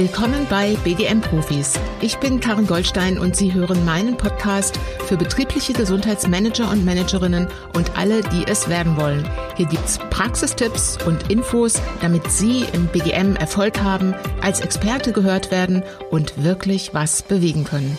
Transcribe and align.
Willkommen 0.00 0.46
bei 0.48 0.76
BDM 0.84 1.20
Profis. 1.20 1.74
Ich 2.00 2.18
bin 2.18 2.38
Karin 2.38 2.68
Goldstein 2.68 3.18
und 3.18 3.34
Sie 3.34 3.52
hören 3.52 3.84
meinen 3.84 4.16
Podcast 4.16 4.78
für 5.08 5.16
betriebliche 5.16 5.72
Gesundheitsmanager 5.72 6.70
und 6.70 6.84
Managerinnen 6.84 7.48
und 7.74 7.98
alle, 7.98 8.20
die 8.20 8.46
es 8.46 8.68
werden 8.68 8.96
wollen. 8.96 9.28
Hier 9.56 9.66
gibt's 9.66 9.98
Praxistipps 10.10 10.98
und 11.04 11.32
Infos, 11.32 11.82
damit 12.00 12.30
Sie 12.30 12.64
im 12.72 12.86
BDM 12.86 13.34
Erfolg 13.34 13.82
haben, 13.82 14.14
als 14.40 14.60
Experte 14.60 15.10
gehört 15.10 15.50
werden 15.50 15.82
und 16.10 16.44
wirklich 16.44 16.94
was 16.94 17.24
bewegen 17.24 17.64
können. 17.64 17.98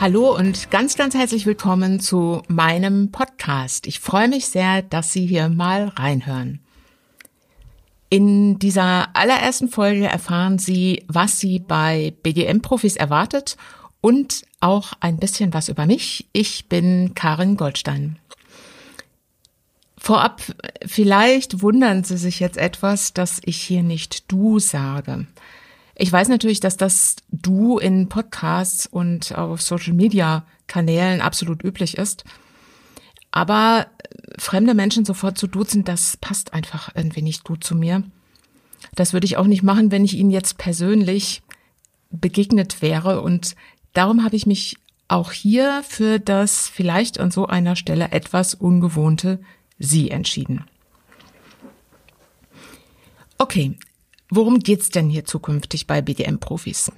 Hallo 0.00 0.32
und 0.32 0.70
ganz, 0.70 0.94
ganz 0.94 1.16
herzlich 1.16 1.44
willkommen 1.44 1.98
zu 1.98 2.42
meinem 2.46 3.10
Podcast. 3.10 3.88
Ich 3.88 3.98
freue 3.98 4.28
mich 4.28 4.46
sehr, 4.46 4.82
dass 4.82 5.12
Sie 5.12 5.26
hier 5.26 5.48
mal 5.48 5.88
reinhören. 5.88 6.60
In 8.08 8.60
dieser 8.60 9.16
allerersten 9.16 9.68
Folge 9.68 10.06
erfahren 10.06 10.60
Sie, 10.60 11.04
was 11.08 11.40
Sie 11.40 11.58
bei 11.58 12.14
BDM-Profis 12.22 12.94
erwartet 12.94 13.56
und 14.00 14.44
auch 14.60 14.92
ein 15.00 15.16
bisschen 15.16 15.52
was 15.52 15.68
über 15.68 15.84
mich. 15.84 16.28
Ich 16.32 16.68
bin 16.68 17.14
Karin 17.16 17.56
Goldstein. 17.56 18.20
Vorab, 19.98 20.42
vielleicht 20.86 21.60
wundern 21.60 22.04
Sie 22.04 22.18
sich 22.18 22.38
jetzt 22.38 22.56
etwas, 22.56 23.14
dass 23.14 23.40
ich 23.44 23.60
hier 23.60 23.82
nicht 23.82 24.30
du 24.30 24.60
sage. 24.60 25.26
Ich 26.00 26.12
weiß 26.12 26.28
natürlich, 26.28 26.60
dass 26.60 26.76
das 26.76 27.16
Du 27.32 27.78
in 27.78 28.08
Podcasts 28.08 28.86
und 28.86 29.36
auf 29.36 29.60
Social 29.60 29.94
Media 29.94 30.46
Kanälen 30.68 31.20
absolut 31.20 31.64
üblich 31.64 31.98
ist. 31.98 32.24
Aber 33.32 33.88
fremde 34.38 34.74
Menschen 34.74 35.04
sofort 35.04 35.36
zu 35.36 35.48
duzen, 35.48 35.82
das 35.82 36.16
passt 36.16 36.54
einfach 36.54 36.94
irgendwie 36.94 37.22
nicht 37.22 37.42
gut 37.42 37.64
zu 37.64 37.74
mir. 37.74 38.04
Das 38.94 39.12
würde 39.12 39.26
ich 39.26 39.36
auch 39.36 39.48
nicht 39.48 39.64
machen, 39.64 39.90
wenn 39.90 40.04
ich 40.04 40.14
Ihnen 40.14 40.30
jetzt 40.30 40.56
persönlich 40.56 41.42
begegnet 42.10 42.80
wäre. 42.80 43.20
Und 43.20 43.56
darum 43.92 44.24
habe 44.24 44.36
ich 44.36 44.46
mich 44.46 44.76
auch 45.08 45.32
hier 45.32 45.82
für 45.82 46.20
das 46.20 46.68
vielleicht 46.68 47.18
an 47.18 47.32
so 47.32 47.46
einer 47.46 47.74
Stelle 47.74 48.12
etwas 48.12 48.54
ungewohnte 48.54 49.40
Sie 49.80 50.12
entschieden. 50.12 50.64
Okay, 53.36 53.76
Worum 54.30 54.58
geht's 54.60 54.90
denn 54.90 55.08
hier 55.08 55.24
zukünftig 55.24 55.86
bei 55.86 56.02
BDM-Profis? 56.02 56.92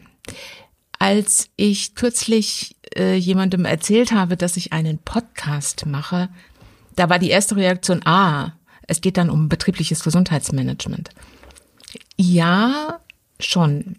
Als 0.99 1.49
ich 1.57 1.95
kürzlich 1.95 2.77
äh, 2.97 3.15
jemandem 3.15 3.65
erzählt 3.65 4.13
habe, 4.13 4.37
dass 4.37 4.57
ich 4.57 4.73
einen 4.73 4.99
Podcast 4.99 5.87
mache, 5.87 6.29
da 6.97 7.09
war 7.09 7.19
die 7.19 7.31
erste 7.31 7.57
Reaktion, 7.57 8.03
ah, 8.05 8.53
es 8.87 9.01
geht 9.01 9.17
dann 9.17 9.31
um 9.31 9.49
betriebliches 9.49 10.03
Gesundheitsmanagement. 10.03 11.11
Ja, 12.17 13.01
schon. 13.39 13.97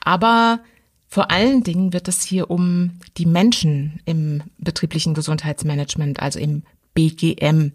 Aber 0.00 0.60
vor 1.08 1.30
allen 1.30 1.62
Dingen 1.62 1.92
wird 1.92 2.08
es 2.08 2.22
hier 2.22 2.50
um 2.50 2.98
die 3.18 3.26
Menschen 3.26 4.00
im 4.04 4.42
betrieblichen 4.58 5.12
Gesundheitsmanagement, 5.12 6.20
also 6.20 6.38
im 6.38 6.62
BGM 6.94 7.72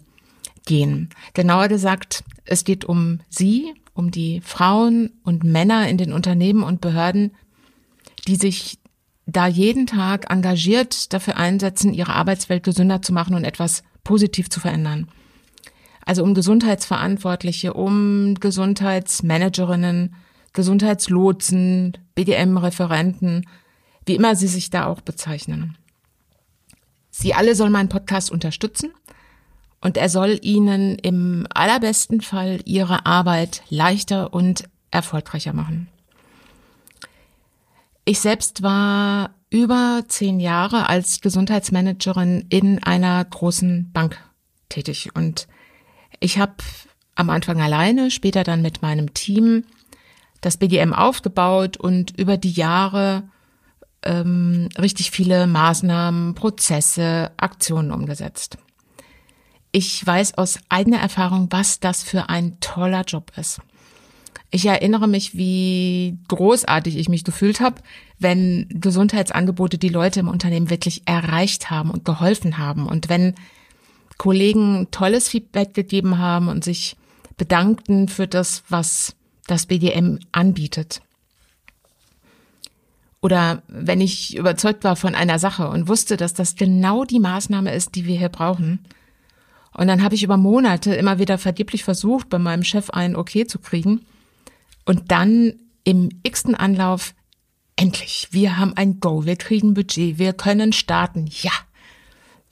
gehen. 0.66 1.10
Genauer 1.34 1.68
gesagt, 1.68 2.24
es 2.46 2.64
geht 2.64 2.86
um 2.86 3.20
Sie 3.30 3.74
um 3.98 4.12
die 4.12 4.42
Frauen 4.42 5.12
und 5.23 5.44
Männer 5.44 5.90
in 5.90 5.98
den 5.98 6.14
Unternehmen 6.14 6.64
und 6.64 6.81
Behörden, 6.81 7.31
die 8.28 8.36
sich 8.36 8.80
da 9.26 9.48
jeden 9.48 9.88
Tag 9.88 10.31
engagiert 10.31 11.12
dafür 11.14 11.38
einsetzen, 11.38 11.94
ihre 11.94 12.14
Arbeitswelt 12.14 12.64
gesünder 12.64 13.02
zu 13.02 13.12
machen 13.12 13.36
und 13.36 13.44
etwas 13.44 13.84
positiv 14.03 14.50
zu 14.50 14.59
verändern. 14.59 15.08
Also 16.06 16.23
um 16.23 16.34
Gesundheitsverantwortliche, 16.34 17.74
um 17.74 18.35
Gesundheitsmanagerinnen, 18.35 20.16
Gesundheitslotsen, 20.53 21.97
BDM-Referenten, 22.16 23.46
wie 24.06 24.16
immer 24.16 24.35
sie 24.35 24.47
sich 24.47 24.69
da 24.69 24.85
auch 24.85 25.02
bezeichnen. 25.02 25.78
Sie 27.12 27.34
alle 27.34 27.56
sollen 27.56 27.74
meinen 27.74 27.90
Podcast 27.90 28.31
unterstützen 28.31 28.91
und 29.82 29.98
er 29.98 30.10
soll 30.10 30.40
Ihnen 30.42 30.98
im 31.00 31.48
allerbesten 31.54 32.22
Fall 32.22 32.60
Ihre 32.66 33.06
Arbeit 33.06 33.64
leichter 33.70 34.34
und 34.34 34.64
erfolgreicher 34.92 35.54
machen. 35.54 35.88
Ich 38.06 38.20
selbst 38.20 38.64
war 38.64 39.32
über 39.50 40.04
zehn 40.08 40.40
Jahre 40.40 40.90
als 40.90 41.22
Gesundheitsmanagerin 41.22 42.46
in 42.50 42.82
einer 42.84 43.24
großen 43.24 43.92
Bank 43.92 44.18
tätig 44.70 45.10
und 45.14 45.48
ich 46.20 46.40
habe 46.40 46.56
am 47.16 47.30
Anfang 47.30 47.62
alleine, 47.62 48.12
später 48.12 48.44
dann 48.44 48.62
mit 48.62 48.82
meinem 48.82 49.14
Team 49.14 49.64
das 50.42 50.58
BGM 50.58 50.94
aufgebaut 50.94 51.78
und 51.78 52.18
über 52.18 52.38
die 52.38 52.52
Jahre 52.52 53.24
ähm, 54.04 54.70
richtig 54.78 55.12
viele 55.12 55.48
Maßnahmen, 55.48 56.36
Prozesse, 56.36 57.32
Aktionen 57.38 57.92
umgesetzt. 57.92 58.58
Ich 59.78 60.04
weiß 60.04 60.40
aus 60.40 60.58
eigener 60.70 60.98
Erfahrung, 60.98 61.50
was 61.52 61.80
das 61.80 62.02
für 62.02 62.30
ein 62.30 62.60
toller 62.62 63.04
Job 63.04 63.32
ist. 63.38 63.62
Ich 64.50 64.66
erinnere 64.66 65.08
mich, 65.08 65.38
wie 65.38 66.18
großartig 66.30 66.98
ich 66.98 67.10
mich 67.10 67.24
gefühlt 67.24 67.60
habe, 67.60 67.84
wenn 68.18 68.68
Gesundheitsangebote 68.70 69.78
die 69.78 69.90
Leute 69.90 70.22
im 70.22 70.30
Unternehmen 70.30 70.72
wirklich 70.72 71.04
erreicht 71.06 71.70
haben 71.70 71.92
und 71.92 72.06
geholfen 72.06 72.58
haben 72.58 72.88
und 72.88 73.08
wenn 73.08 73.36
Kollegen 74.18 74.88
tolles 74.90 75.30
Feedback 75.30 75.76
gegeben 75.76 76.18
haben 76.18 76.48
und 76.48 76.64
sich 76.64 76.98
bedankten 77.38 78.08
für 78.08 78.26
das, 78.26 78.64
was 78.70 79.16
das 79.46 79.68
BDM 79.68 80.18
anbietet. 80.32 81.04
Oder 83.22 83.62
wenn 83.68 84.02
ich 84.02 84.36
überzeugt 84.36 84.84
war 84.84 84.96
von 84.96 85.14
einer 85.14 85.38
Sache 85.38 85.70
und 85.70 85.88
wusste, 85.88 86.18
dass 86.18 86.34
das 86.34 86.56
genau 86.56 87.04
die 87.04 87.20
Maßnahme 87.20 87.76
ist, 87.76 87.94
die 87.94 88.08
wir 88.08 88.18
hier 88.18 88.30
brauchen, 88.30 88.80
und 89.73 89.88
dann 89.88 90.03
habe 90.03 90.16
ich 90.16 90.23
über 90.23 90.38
Monate 90.38 90.95
immer 90.95 91.19
wieder 91.19 91.38
vergeblich 91.38 91.83
versucht, 91.83 92.29
bei 92.29 92.39
meinem 92.39 92.63
Chef 92.63 92.89
ein 92.89 93.16
Okay 93.16 93.45
zu 93.45 93.59
kriegen. 93.59 94.05
Und 94.85 95.11
dann 95.11 95.53
im 95.83 96.09
x-ten 96.23 96.55
Anlauf, 96.55 97.13
endlich, 97.75 98.29
wir 98.31 98.57
haben 98.57 98.73
ein 98.75 99.00
Go, 99.00 99.25
wir 99.25 99.35
kriegen 99.35 99.73
Budget, 99.73 100.17
wir 100.17 100.33
können 100.33 100.73
starten. 100.73 101.29
Ja, 101.29 101.51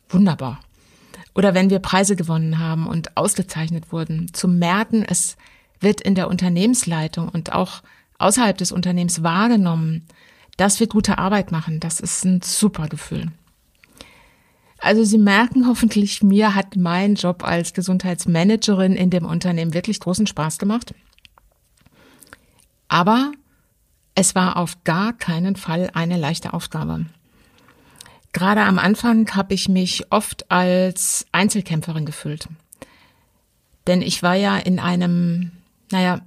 wunderbar. 0.09 0.59
Oder 1.33 1.53
wenn 1.53 1.69
wir 1.69 1.79
Preise 1.79 2.15
gewonnen 2.15 2.59
haben 2.59 2.87
und 2.87 3.17
ausgezeichnet 3.17 3.91
wurden, 3.91 4.33
zu 4.33 4.47
merken, 4.47 5.03
es 5.05 5.35
wird 5.79 5.99
in 6.01 6.15
der 6.15 6.29
Unternehmensleitung 6.29 7.27
und 7.29 7.51
auch 7.51 7.81
außerhalb 8.17 8.57
des 8.57 8.71
Unternehmens 8.71 9.23
wahrgenommen, 9.23 10.05
dass 10.57 10.79
wir 10.79 10.87
gute 10.87 11.17
Arbeit 11.17 11.51
machen, 11.51 11.79
das 11.79 11.99
ist 11.99 12.23
ein 12.23 12.41
super 12.41 12.87
Gefühl. 12.87 13.31
Also 14.85 15.03
Sie 15.03 15.18
merken 15.18 15.66
hoffentlich, 15.66 16.22
mir 16.22 16.53
hat 16.53 16.75
mein 16.75 17.16
Job 17.16 17.44
als 17.44 17.73
Gesundheitsmanagerin 17.73 18.96
in 18.96 19.09
dem 19.09 19.25
Unternehmen 19.25 19.73
wirklich 19.73 20.00
großen 20.00 20.28
Spaß 20.28 20.59
gemacht. 20.59 20.94
Aber 22.88 23.31
es 24.13 24.35
war 24.35 24.57
auf 24.57 24.84
gar 24.84 25.13
keinen 25.13 25.56
Fall 25.56 25.90
eine 25.95 26.18
leichte 26.18 26.53
Aufgabe. 26.53 27.07
Gerade 28.31 28.62
am 28.62 28.78
Anfang 28.78 29.28
habe 29.35 29.56
ich 29.56 29.69
mich 29.69 30.12
oft 30.12 30.51
als 30.51 31.25
Einzelkämpferin 31.31 32.06
gefühlt. 32.06 32.47
Denn 33.88 34.03
ich 34.03 34.22
war 34.22 34.35
ja 34.35 34.56
in 34.56 34.78
einem, 34.78 35.51
naja, 35.91 36.22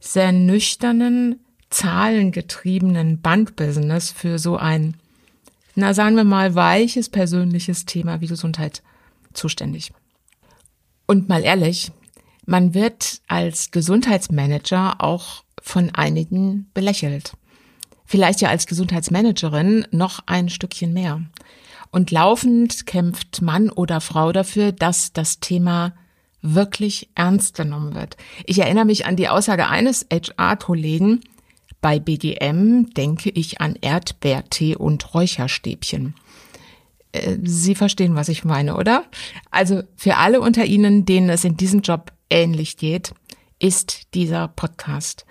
sehr 0.00 0.32
nüchternen, 0.32 1.38
zahlengetriebenen 1.68 3.20
Bankbusiness 3.20 4.10
für 4.10 4.38
so 4.38 4.56
ein 4.56 4.96
na 5.74 5.94
sagen 5.94 6.16
wir 6.16 6.24
mal, 6.24 6.54
weiches 6.54 7.08
persönliches 7.08 7.84
Thema 7.84 8.20
wie 8.20 8.26
Gesundheit 8.26 8.82
zuständig. 9.32 9.92
Und 11.06 11.28
mal 11.28 11.42
ehrlich, 11.42 11.92
man 12.46 12.74
wird 12.74 13.20
als 13.26 13.70
Gesundheitsmanager 13.70 14.96
auch 15.00 15.44
von 15.62 15.90
einigen 15.94 16.70
belächelt. 16.74 17.36
Vielleicht 18.04 18.40
ja 18.40 18.50
als 18.50 18.66
Gesundheitsmanagerin 18.66 19.86
noch 19.90 20.20
ein 20.26 20.48
Stückchen 20.48 20.92
mehr. 20.92 21.22
Und 21.90 22.10
laufend 22.10 22.86
kämpft 22.86 23.40
Mann 23.40 23.70
oder 23.70 24.00
Frau 24.00 24.32
dafür, 24.32 24.72
dass 24.72 25.12
das 25.12 25.40
Thema 25.40 25.94
wirklich 26.42 27.08
ernst 27.14 27.56
genommen 27.56 27.94
wird. 27.94 28.16
Ich 28.44 28.58
erinnere 28.58 28.84
mich 28.84 29.06
an 29.06 29.16
die 29.16 29.28
Aussage 29.28 29.68
eines 29.68 30.06
HR-Kollegen, 30.12 31.20
bei 31.84 31.98
BDM 31.98 32.94
denke 32.94 33.28
ich 33.28 33.60
an 33.60 33.76
Erdbeertee 33.78 34.74
und 34.74 35.12
Räucherstäbchen. 35.12 36.14
Äh, 37.12 37.36
Sie 37.42 37.74
verstehen, 37.74 38.14
was 38.14 38.30
ich 38.30 38.42
meine, 38.42 38.78
oder? 38.78 39.04
Also 39.50 39.82
für 39.94 40.16
alle 40.16 40.40
unter 40.40 40.64
Ihnen, 40.64 41.04
denen 41.04 41.28
es 41.28 41.44
in 41.44 41.58
diesem 41.58 41.82
Job 41.82 42.10
ähnlich 42.30 42.78
geht, 42.78 43.12
ist 43.58 44.14
dieser 44.14 44.48
Podcast. 44.48 45.26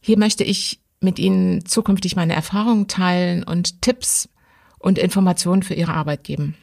Hier 0.00 0.16
möchte 0.16 0.44
ich 0.44 0.78
mit 1.00 1.18
Ihnen 1.18 1.66
zukünftig 1.66 2.14
meine 2.14 2.34
Erfahrungen 2.34 2.86
teilen 2.86 3.42
und 3.42 3.82
Tipps 3.82 4.28
und 4.78 4.98
Informationen 4.98 5.64
für 5.64 5.74
Ihre 5.74 5.94
Arbeit 5.94 6.22
geben. 6.22 6.54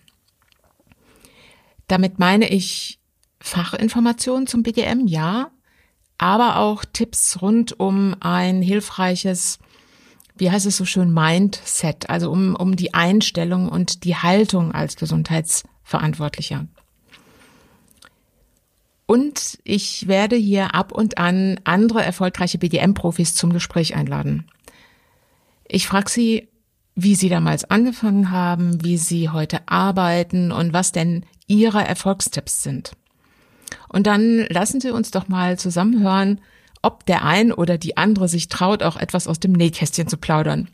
Damit 1.88 2.18
meine 2.18 2.48
ich 2.48 2.98
Fachinformationen 3.42 4.48
zum 4.48 4.64
BDM, 4.64 5.06
ja, 5.06 5.52
aber 6.18 6.58
auch 6.58 6.86
Tipps 6.86 7.42
rund 7.42 7.80
um 7.80 8.16
ein 8.20 8.62
hilfreiches, 8.62 9.60
wie 10.38 10.52
heißt 10.52 10.66
es 10.66 10.78
so 10.78 10.86
schön, 10.86 11.14
Mindset, 11.14 12.10
also 12.10 12.32
um, 12.32 12.56
um 12.56 12.76
die 12.76 12.94
Einstellung 12.94 13.70
und 13.70 14.04
die 14.04 14.16
Haltung 14.16 14.72
als 14.74 14.96
Gesundheitsverantwortlicher. 14.96 16.68
Und 19.06 19.60
ich 19.64 20.08
werde 20.08 20.36
hier 20.36 20.74
ab 20.74 20.92
und 20.92 21.18
an 21.18 21.60
andere 21.66 22.04
erfolgreiche 22.04 22.58
BDM-Profis 22.58 23.36
zum 23.36 23.52
Gespräch 23.52 23.96
einladen. 23.96 24.48
Ich 25.68 25.88
frage 25.88 26.10
sie, 26.10 26.50
wie 26.96 27.16
sie 27.16 27.30
damals 27.30 27.66
angefangen 27.66 28.32
haben, 28.32 28.84
wie 28.84 28.98
sie 28.98 29.30
heute 29.30 29.68
arbeiten 29.68 30.52
und 30.52 30.74
was 30.74 30.92
denn 30.92 31.26
ihre 31.48 31.84
Erfolgstipps 31.86 32.64
sind. 32.64 32.94
Und 33.90 34.08
dann 34.08 34.46
lassen 34.50 34.82
Sie 34.82 34.92
uns 34.92 35.12
doch 35.12 35.28
mal 35.28 35.58
zusammenhören, 35.58 36.42
ob 36.82 37.06
der 37.06 37.24
ein 37.24 37.52
oder 37.52 37.78
die 37.78 37.98
andere 37.98 38.28
sich 38.28 38.50
traut, 38.50 38.84
auch 38.84 38.98
etwas 38.98 39.28
aus 39.28 39.40
dem 39.40 39.54
Nähkästchen 39.54 40.08
zu 40.08 40.18
plaudern 40.18 40.68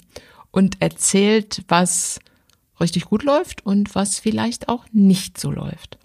und 0.52 0.82
erzählt, 0.82 1.64
was 1.68 2.20
richtig 2.80 3.06
gut 3.06 3.24
läuft 3.24 3.66
und 3.66 3.94
was 3.96 4.20
vielleicht 4.20 4.70
auch 4.70 4.86
nicht 4.92 5.40
so 5.40 5.52
läuft. 5.52 5.98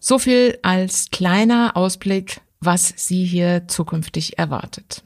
So 0.00 0.18
viel 0.18 0.58
als 0.62 1.10
kleiner 1.10 1.76
Ausblick, 1.76 2.40
was 2.60 2.94
Sie 2.96 3.24
hier 3.24 3.68
zukünftig 3.68 4.38
erwartet. 4.38 5.02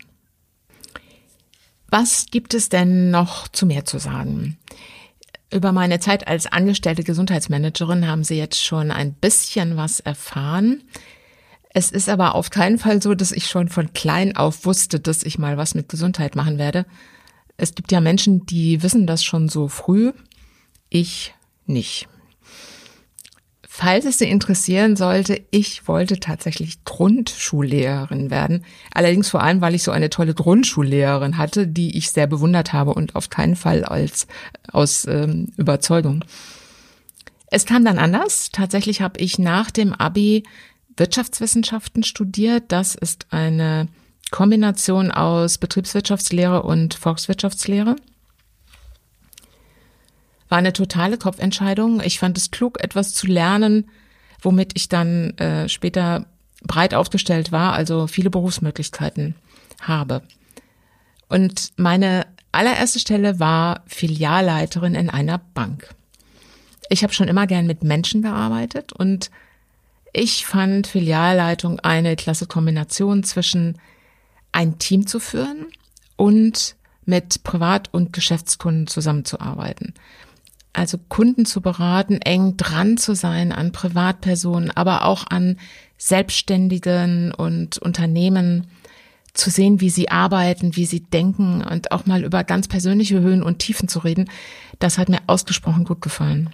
Was 1.89 2.27
gibt 2.31 2.55
es 2.55 2.69
denn 2.69 3.11
noch 3.11 3.49
zu 3.49 3.67
mehr 3.67 3.85
zu 3.85 3.99
sagen? 3.99 4.57
Über 5.53 5.73
meine 5.73 6.01
Zeit 6.01 6.27
als 6.27 6.47
angestellte 6.47 7.05
Gesundheitsmanagerin 7.05 8.07
haben 8.07 8.25
Sie 8.25 8.37
jetzt 8.37 8.65
schon 8.65 8.91
ein 8.91 9.13
bisschen 9.13 9.77
was 9.77 10.01
erfahren. 10.01 10.83
Es 11.75 11.91
ist 11.91 12.09
aber 12.09 12.35
auf 12.35 12.49
keinen 12.49 12.79
Fall 12.79 13.03
so, 13.03 13.15
dass 13.15 13.33
ich 13.33 13.47
schon 13.47 13.69
von 13.69 13.93
klein 13.93 14.35
auf 14.35 14.65
wusste, 14.65 14.99
dass 14.99 15.23
ich 15.23 15.39
mal 15.39 15.59
was 15.59 15.75
mit 15.75 15.91
Gesundheit 15.91 16.37
machen 16.37 16.59
werde. 16.59 16.87
Es 17.59 17.75
gibt 17.75 17.93
ja 17.93 18.01
Menschen, 18.01 18.47
die 18.47 18.83
wissen 18.83 19.07
das 19.07 19.23
schon 19.23 19.51
so 19.51 19.69
früh. 19.69 20.13
Ich 20.89 21.35
nicht. 21.67 22.09
Falls 23.75 24.05
es 24.05 24.19
Sie 24.19 24.29
interessieren 24.29 24.97
sollte, 24.97 25.41
ich 25.51 25.89
wollte 25.89 26.21
tatsächlich 26.21 26.85
Grundschullehrerin 26.85 28.31
werden. 28.31 28.67
Allerdings 28.93 29.31
vor 29.31 29.43
allem, 29.43 29.63
weil 29.63 29.75
ich 29.75 29.83
so 29.83 29.91
eine 29.91 30.11
tolle 30.11 30.35
Grundschullehrerin 30.35 31.39
hatte, 31.39 31.67
die 31.67 31.97
ich 31.97 32.11
sehr 32.11 32.27
bewundert 32.27 32.75
habe 32.75 32.93
und 32.93 33.17
auf 33.17 33.31
keinen 33.31 33.57
Fall 33.57 33.83
als 33.87 34.27
aus 34.71 35.07
ähm, 35.07 35.55
Überzeugung. 35.57 36.23
Es 37.47 37.65
kam 37.65 37.83
dann 37.83 37.99
anders. 37.99 38.51
Tatsächlich 38.53 39.01
habe 39.01 39.19
ich 39.19 39.39
nach 39.39 39.71
dem 39.71 39.95
Abi 39.95 40.43
Wirtschaftswissenschaften 40.99 42.03
studiert. 42.03 42.65
Das 42.69 42.95
ist 42.95 43.29
eine 43.31 43.89
Kombination 44.31 45.11
aus 45.11 45.57
Betriebswirtschaftslehre 45.57 46.63
und 46.63 46.93
Volkswirtschaftslehre. 46.93 47.97
War 50.53 50.59
eine 50.59 50.75
totale 50.75 51.17
Kopfentscheidung. 51.17 52.03
Ich 52.03 52.19
fand 52.19 52.37
es 52.37 52.51
klug, 52.51 52.85
etwas 52.85 53.15
zu 53.15 53.27
lernen, 53.27 53.89
womit 54.43 54.73
ich 54.75 54.91
dann 54.91 55.31
äh, 55.39 55.67
später 55.67 56.27
breit 56.63 56.93
aufgestellt 56.93 57.53
war, 57.53 57.73
also 57.73 58.07
viele 58.07 58.29
Berufsmöglichkeiten 58.29 59.35
habe. 59.81 60.21
Und 61.31 61.73
meine 61.79 62.27
allererste 62.53 62.99
Stelle 62.99 63.41
war 63.41 63.81
Filialleiterin 63.87 64.95
in 64.95 65.09
einer 65.09 65.39
Bank. 65.39 65.89
Ich 66.91 67.03
habe 67.03 67.15
schon 67.15 67.29
immer 67.29 67.47
gern 67.47 67.67
mit 67.67 67.83
Menschen 67.83 68.21
gearbeitet 68.21 68.93
und 68.93 69.31
ich 70.13 70.45
fand 70.45 70.87
Filialleitung 70.87 71.81
eine 71.81 72.15
klasse 72.15 72.45
Kombination 72.45 73.25
zwischen 73.25 73.79
ein 74.53 74.79
Team 74.79 75.07
zu 75.07 75.19
führen 75.19 75.69
und 76.17 76.77
mit 77.07 77.43
Privat- 77.43 77.89
und 77.95 78.13
Geschäftskunden 78.13 78.87
zusammenzuarbeiten 78.87 79.95
also 80.73 80.99
Kunden 81.09 81.45
zu 81.45 81.61
beraten, 81.61 82.21
eng 82.23 82.57
dran 82.57 82.97
zu 82.97 83.15
sein 83.15 83.53
an 83.53 83.73
Privatpersonen, 83.73 84.71
aber 84.71 85.05
auch 85.05 85.27
an 85.29 85.59
Selbstständigen 85.99 87.33
und 87.33 87.79
Unternehmen, 87.79 88.67
zu 89.35 89.51
sehen, 89.51 89.81
wie 89.81 89.91
sie 89.91 90.11
arbeiten, 90.11 90.77
wie 90.77 90.85
sie 90.85 91.01
denken 91.01 91.63
und 91.65 91.91
auch 91.91 92.07
mal 92.07 92.25
über 92.25 92.45
ganz 92.45 92.69
persönliche 92.69 93.21
Höhen 93.21 93.43
und 93.43 93.61
Tiefen 93.61 93.89
zu 93.89 94.01
reden, 94.01 94.29
das 94.79 94.99
hat 94.99 95.09
mir 95.09 95.21
ausgesprochen 95.27 95.85
gut 95.85 96.03
gefallen. 96.03 96.51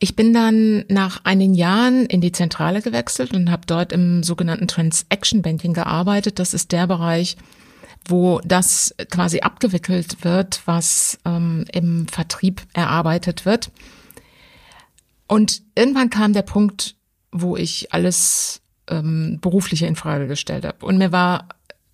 Ich 0.00 0.16
bin 0.16 0.32
dann 0.32 0.84
nach 0.88 1.20
einigen 1.24 1.54
Jahren 1.54 2.06
in 2.06 2.22
die 2.22 2.32
Zentrale 2.32 2.80
gewechselt 2.80 3.34
und 3.34 3.50
habe 3.50 3.66
dort 3.66 3.92
im 3.92 4.22
sogenannten 4.22 4.66
Transaction 4.66 5.42
Banking 5.42 5.74
gearbeitet. 5.74 6.38
Das 6.38 6.54
ist 6.54 6.72
der 6.72 6.86
Bereich, 6.86 7.36
wo 8.06 8.40
das 8.44 8.94
quasi 9.10 9.40
abgewickelt 9.40 10.24
wird, 10.24 10.62
was 10.66 11.18
ähm, 11.24 11.64
im 11.72 12.08
Vertrieb 12.08 12.62
erarbeitet 12.72 13.44
wird. 13.44 13.70
Und 15.26 15.62
irgendwann 15.74 16.10
kam 16.10 16.32
der 16.32 16.42
Punkt, 16.42 16.96
wo 17.30 17.56
ich 17.56 17.92
alles 17.92 18.62
ähm, 18.88 19.38
berufliche 19.40 19.86
in 19.86 19.96
Frage 19.96 20.26
gestellt 20.26 20.64
habe. 20.64 20.84
Und 20.84 20.98
mir 20.98 21.12
war 21.12 21.48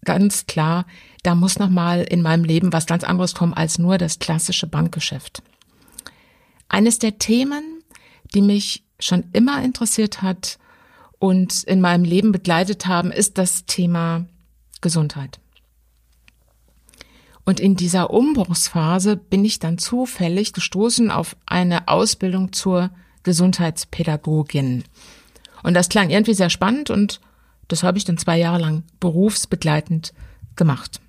ganz 0.05 0.47
klar, 0.47 0.87
da 1.23 1.35
muss 1.35 1.59
noch 1.59 1.69
mal 1.69 2.03
in 2.03 2.23
meinem 2.23 2.45
Leben 2.45 2.73
was 2.73 2.87
ganz 2.87 3.05
anderes 3.05 3.35
kommen 3.35 3.53
als 3.53 3.79
nur 3.79 3.99
das 3.99 4.19
klassische 4.19 4.67
Bankgeschäft. 4.67 5.43
Eines 6.69 6.99
der 6.99 7.19
Themen, 7.19 7.83
die 8.35 8.41
mich 8.41 8.85
schon 8.99 9.25
immer 9.33 9.63
interessiert 9.63 10.23
hat 10.23 10.59
und 11.19 11.65
in 11.65 11.81
meinem 11.81 12.05
Leben 12.05 12.33
begleitet 12.33 12.87
haben, 12.87 13.11
ist 13.11 13.39
das 13.39 13.67
Thema 13.67 14.27
Gesundheit. 14.81 15.39
Und 17.47 17.61
in 17.61 17.77
dieser 17.77 18.11
Umbruchsphase 18.11 19.17
bin 19.17 19.45
ich 19.45 19.61
dann 19.61 19.79
zufällig 19.79 20.53
gestoßen 20.53 21.13
auf 21.13 21.37
eine 21.47 21.87
Ausbildung 21.87 22.53
zur 22.53 22.91
Gesundheitspädagogin. 23.23 24.85
Und 25.63 25.75
das 25.75 25.89
klang 25.89 26.11
irgendwie 26.11 26.35
sehr 26.35 26.51
spannend 26.51 26.91
und 26.91 27.21
das 27.69 27.85
habe 27.85 27.99
ich 27.99 28.05
dann 28.05 28.19
zwei 28.19 28.37
Jahre 28.37 28.59
lang 28.59 28.83
berufsbegleitend 28.99 30.13
gemacht. 30.57 31.01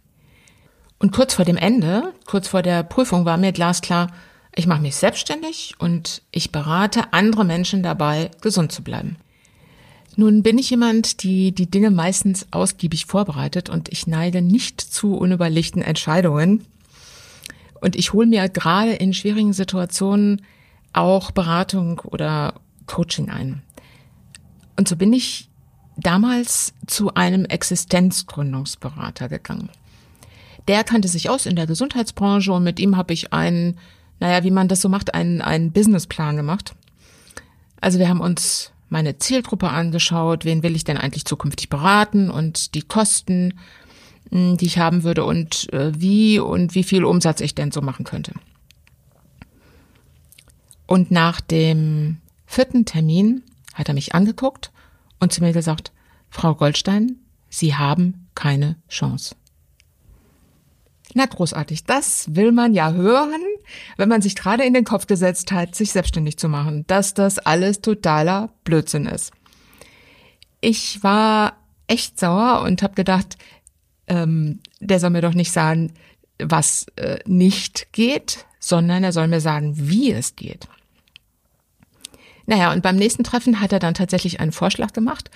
Und 0.99 1.11
kurz 1.11 1.33
vor 1.33 1.45
dem 1.45 1.57
Ende, 1.57 2.13
kurz 2.25 2.47
vor 2.47 2.61
der 2.61 2.83
Prüfung 2.83 3.25
war 3.25 3.37
mir 3.37 3.51
glasklar, 3.51 4.07
ich 4.55 4.67
mache 4.67 4.81
mich 4.81 4.95
selbstständig 4.95 5.75
und 5.79 6.21
ich 6.31 6.51
berate 6.51 7.13
andere 7.13 7.45
Menschen 7.45 7.81
dabei, 7.81 8.29
gesund 8.41 8.71
zu 8.71 8.83
bleiben. 8.83 9.17
Nun 10.19 10.41
bin 10.41 10.57
ich 10.57 10.71
jemand, 10.71 11.21
die 11.21 11.51
die 11.51 11.69
Dinge 11.69 11.91
meistens 11.91 12.47
ausgiebig 12.49 13.05
vorbereitet 13.05 13.69
und 13.69 13.89
ich 13.89 14.07
neige 14.07 14.41
nicht 14.41 14.81
zu 14.81 15.15
unüberlegten 15.15 15.83
Entscheidungen. 15.83 16.65
Und 17.81 17.95
ich 17.95 18.13
hole 18.13 18.25
mir 18.25 18.49
gerade 18.49 18.93
in 18.93 19.13
schwierigen 19.13 19.53
Situationen 19.53 20.41
auch 20.91 21.29
Beratung 21.29 21.99
oder 21.99 22.55
Coaching 22.87 23.29
ein. 23.29 23.61
Und 24.75 24.87
so 24.87 24.95
bin 24.95 25.13
ich 25.13 25.49
damals 25.97 26.73
zu 26.87 27.13
einem 27.13 27.45
Existenzgründungsberater 27.45 29.29
gegangen. 29.29 29.69
Der 30.67 30.83
kannte 30.83 31.09
sich 31.09 31.29
aus 31.29 31.45
in 31.45 31.55
der 31.55 31.67
Gesundheitsbranche 31.67 32.51
und 32.51 32.63
mit 32.63 32.79
ihm 32.79 32.97
habe 32.97 33.13
ich 33.13 33.33
einen, 33.33 33.77
naja, 34.19 34.43
wie 34.43 34.51
man 34.51 34.67
das 34.67 34.81
so 34.81 34.89
macht, 34.89 35.13
einen, 35.13 35.43
einen 35.43 35.71
Businessplan 35.71 36.37
gemacht. 36.37 36.73
Also 37.79 37.99
wir 37.99 38.09
haben 38.09 38.21
uns 38.21 38.71
meine 38.89 39.17
Zielgruppe 39.17 39.69
angeschaut, 39.69 40.45
wen 40.45 40.63
will 40.63 40.75
ich 40.75 40.83
denn 40.83 40.97
eigentlich 40.97 41.25
zukünftig 41.25 41.69
beraten 41.69 42.29
und 42.29 42.75
die 42.75 42.81
Kosten, 42.81 43.59
hm, 44.31 44.57
die 44.57 44.65
ich 44.65 44.79
haben 44.79 45.03
würde 45.03 45.25
und 45.25 45.71
äh, 45.73 45.91
wie 45.99 46.39
und 46.39 46.75
wie 46.75 46.83
viel 46.83 47.03
Umsatz 47.03 47.41
ich 47.41 47.55
denn 47.55 47.71
so 47.71 47.81
machen 47.81 48.05
könnte. 48.05 48.33
Und 50.85 51.11
nach 51.11 51.41
dem 51.41 52.17
vierten 52.45 52.85
Termin 52.85 53.43
hat 53.73 53.89
er 53.89 53.93
mich 53.93 54.15
angeguckt 54.15 54.71
und 55.19 55.33
zu 55.33 55.43
mir 55.43 55.51
gesagt, 55.51 55.91
Frau 56.29 56.55
Goldstein, 56.55 57.17
Sie 57.49 57.75
haben 57.75 58.27
keine 58.35 58.77
Chance. 58.89 59.35
Na 61.13 61.25
großartig, 61.25 61.85
das 61.85 62.35
will 62.35 62.51
man 62.51 62.73
ja 62.73 62.91
hören, 62.91 63.41
wenn 63.95 64.09
man 64.09 64.21
sich 64.21 64.35
gerade 64.35 64.63
in 64.63 64.73
den 64.73 64.83
Kopf 64.83 65.07
gesetzt 65.07 65.51
hat, 65.51 65.75
sich 65.75 65.91
selbstständig 65.91 66.37
zu 66.37 66.49
machen, 66.49 66.85
dass 66.87 67.13
das 67.13 67.39
alles 67.39 67.81
totaler 67.81 68.49
Blödsinn 68.63 69.05
ist. 69.05 69.31
Ich 70.59 71.03
war 71.03 71.57
echt 71.87 72.19
sauer 72.19 72.61
und 72.63 72.83
habe 72.83 72.95
gedacht, 72.95 73.37
ähm, 74.07 74.59
der 74.79 74.99
soll 74.99 75.11
mir 75.11 75.21
doch 75.21 75.33
nicht 75.33 75.51
sagen, 75.51 75.93
was 76.39 76.87
äh, 76.97 77.19
nicht 77.25 77.87
geht, 77.93 78.45
sondern 78.59 79.03
er 79.03 79.11
soll 79.11 79.27
mir 79.27 79.41
sagen, 79.41 79.73
wie 79.75 80.11
es 80.11 80.35
geht. 80.35 80.67
Naja, 82.45 82.71
und 82.71 82.81
beim 82.81 82.95
nächsten 82.95 83.23
Treffen 83.23 83.59
hat 83.59 83.73
er 83.73 83.79
dann 83.79 83.93
tatsächlich 83.93 84.39
einen 84.39 84.51
Vorschlag 84.51 84.93
gemacht, 84.93 85.29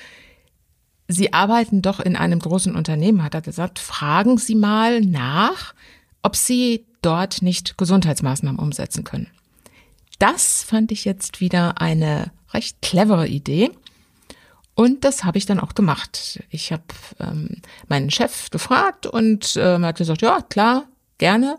Sie 1.12 1.34
arbeiten 1.34 1.82
doch 1.82 2.00
in 2.00 2.16
einem 2.16 2.40
großen 2.40 2.76
Unternehmen, 2.76 3.24
hat 3.24 3.34
er 3.34 3.42
gesagt. 3.42 3.80
Fragen 3.80 4.38
Sie 4.38 4.56
mal 4.56 5.02
nach, 5.02 5.74
ob 6.22 6.36
Sie 6.36 6.86
dort 7.02 7.42
nicht 7.42 7.78
Gesundheitsmaßnahmen 7.78 8.60
umsetzen 8.60 9.04
können. 9.04 9.28
das 10.20 10.62
fand 10.62 10.92
ich 10.92 11.04
jetzt 11.04 11.42
wieder 11.42 11.82
eine 11.82 12.32
recht 12.54 12.80
clevere 12.84 13.28
Idee. 13.28 13.72
Und 14.76 15.04
das 15.04 15.24
habe 15.24 15.40
ich 15.40 15.48
dann 15.48 15.60
auch 15.60 15.74
gemacht. 15.74 16.44
Ich 16.50 16.72
habe 16.72 16.84
ähm, 17.20 17.62
meinen 17.88 18.12
Chef 18.12 18.52
gefragt 18.52 19.08
und 19.08 19.58
ähm, 19.60 19.84
hat 19.84 19.98
gesagt, 19.98 20.22
ja, 20.22 20.42
klar, 20.42 20.86
gerne. 21.18 21.58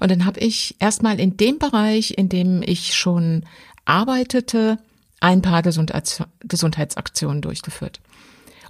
Und 0.00 0.10
dann 0.10 0.24
habe 0.24 0.40
ich 0.40 0.74
erstmal 0.78 1.20
in 1.20 1.36
dem 1.36 1.58
Bereich, 1.58 2.18
in 2.18 2.28
dem 2.28 2.62
ich 2.62 2.94
schon 2.96 3.44
arbeitete, 3.84 4.78
ein 5.20 5.42
paar 5.42 5.62
Gesundheitsaktionen 5.62 7.42
durchgeführt. 7.42 8.00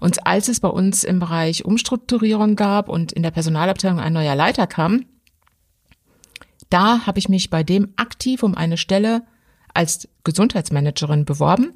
Und 0.00 0.26
als 0.26 0.49
es 0.49 0.61
bei 0.61 0.69
uns 0.69 1.04
im 1.04 1.21
Bereich 1.21 1.64
Umstrukturierung 1.64 2.57
gab 2.57 2.88
und 2.88 3.12
in 3.12 3.23
der 3.23 3.30
Personalabteilung 3.30 4.00
ein 4.00 4.14
neuer 4.14 4.35
Leiter 4.35 4.66
kam, 4.66 5.04
da 6.71 7.07
habe 7.07 7.19
ich 7.19 7.28
mich 7.28 7.50
bei 7.50 7.62
dem 7.62 7.92
aktiv 7.97 8.42
um 8.42 8.54
eine 8.54 8.78
Stelle 8.78 9.23
als 9.75 10.09
Gesundheitsmanagerin 10.25 11.25
beworben, 11.25 11.75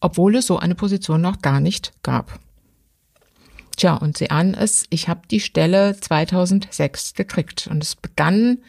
obwohl 0.00 0.36
es 0.36 0.46
so 0.46 0.58
eine 0.58 0.74
Position 0.74 1.20
noch 1.20 1.42
gar 1.42 1.60
nicht 1.60 1.92
gab. 2.02 2.38
Tja, 3.76 3.94
und 3.94 4.16
Sie 4.16 4.30
ahnen 4.30 4.54
es, 4.54 4.84
ich 4.90 5.08
habe 5.08 5.22
die 5.30 5.40
Stelle 5.40 5.96
2006 5.98 7.14
gekriegt 7.14 7.68
und 7.70 7.82
es 7.82 7.96
begannen 7.96 8.62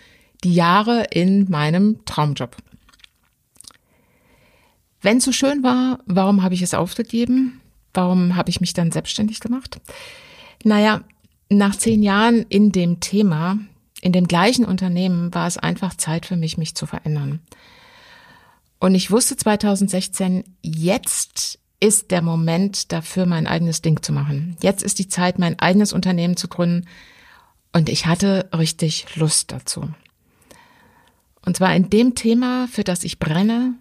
die 0.44 0.54
Jahre 0.54 1.06
in 1.12 1.50
meinem 1.50 2.06
Traumjob. 2.06 2.56
Wenn 5.02 5.18
es 5.18 5.26
so 5.26 5.32
schön 5.32 5.64
war, 5.64 6.00
warum 6.06 6.44
habe 6.44 6.54
ich 6.54 6.62
es 6.62 6.74
aufgegeben? 6.74 7.62
Warum 7.94 8.36
habe 8.36 8.50
ich 8.50 8.62
mich 8.62 8.74
dann 8.74 8.92
selbstständig 8.92 9.40
gemacht? 9.40 9.80
Naja, 10.64 11.02
nach 11.50 11.76
zehn 11.76 12.04
Jahren 12.04 12.46
in 12.50 12.72
dem 12.72 13.00
Thema, 13.00 13.58
in 14.02 14.12
dem 14.12 14.28
gleichen 14.28 14.66
Unternehmen, 14.66 15.34
war 15.34 15.48
es 15.48 15.58
einfach 15.58 15.96
Zeit 15.96 16.26
für 16.26 16.36
mich, 16.36 16.58
mich 16.58 16.76
zu 16.76 16.86
verändern. 16.86 17.40
Und 18.80 18.96
ich 18.96 19.12
wusste 19.12 19.36
2016, 19.36 20.44
jetzt 20.62 21.60
ist 21.80 22.12
der 22.12 22.22
Moment 22.22 22.92
dafür, 22.92 23.26
mein 23.26 23.48
eigenes 23.48 23.82
Ding 23.82 24.02
zu 24.04 24.12
machen. 24.12 24.58
Jetzt 24.62 24.84
ist 24.84 25.00
die 25.00 25.08
Zeit, 25.08 25.40
mein 25.40 25.60
eigenes 25.60 25.94
Unternehmen 25.94 26.38
zu 26.38 26.48
gründen. 26.48 26.88
Und 27.72 27.90
ich 27.90 28.06
hatte 28.06 28.50
richtig 28.54 29.16
Lust 29.16 29.52
dazu. 29.52 29.90
Und 31.46 31.58
zwar 31.58 31.76
in 31.76 31.90
dem 31.90 32.16
Thema, 32.16 32.68
für 32.68 32.84
das 32.84 33.04
ich 33.04 33.20
brenne, 33.20 33.76